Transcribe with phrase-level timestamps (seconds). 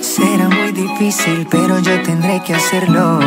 [0.00, 3.20] Será muy difícil, pero yo tendré que hacerlo.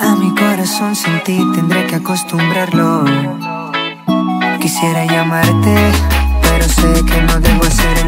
[0.00, 3.04] A mi corazón sin ti tendré que acostumbrarlo.
[4.60, 5.74] Quisiera llamarte,
[6.42, 8.07] pero sé que no debo hacer hacerlo.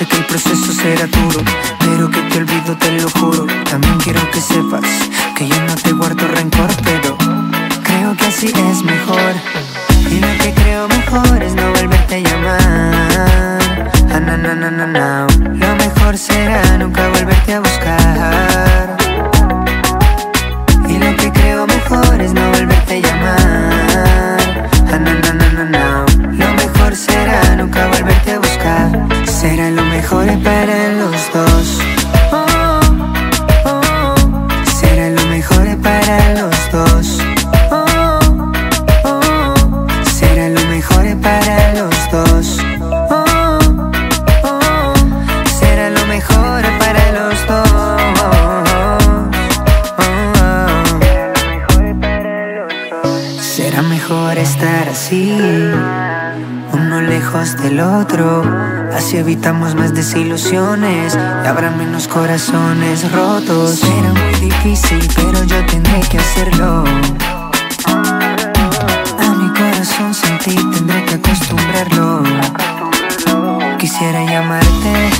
[0.00, 1.40] Sé que el proceso será duro,
[1.78, 3.46] pero que te olvido, te lo juro.
[3.70, 4.80] También quiero que sepas
[5.36, 7.18] que yo no te guardo rencor, pero
[7.82, 9.34] creo que así es mejor.
[10.10, 13.90] Y lo que creo mejor es no volverte a llamar.
[14.10, 15.26] Ah, no, no, no, no, no.
[15.26, 18.09] Lo mejor será nunca volverte a buscar.
[30.10, 31.78] Mejor para los dos.
[34.64, 37.18] Será lo mejor para los dos.
[40.02, 42.58] Será lo mejor para los dos.
[45.60, 47.68] Será lo mejor para los dos.
[53.40, 55.38] Será mejor estar así,
[56.72, 58.79] uno lejos del otro.
[58.94, 63.80] Así evitamos más desilusiones y habrá menos corazones rotos.
[63.80, 66.84] Será muy difícil, pero yo tendré que hacerlo.
[67.86, 72.22] A mi corazón sin ti tendré que acostumbrarlo.
[73.78, 75.10] Quisiera llamarte,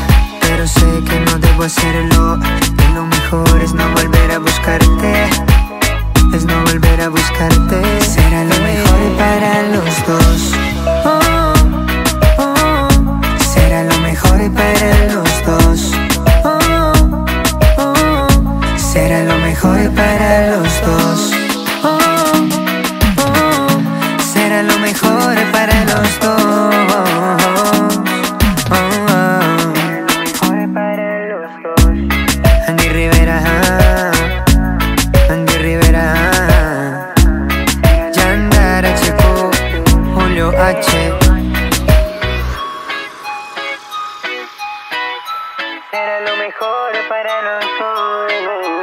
[0.40, 2.38] pero sé que no debo hacerlo.
[2.88, 3.89] Y lo mejor es no
[40.50, 40.90] Julio H.
[45.90, 48.80] Será lo mejor para nosotros.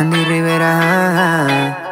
[0.00, 1.87] Andy Rivera.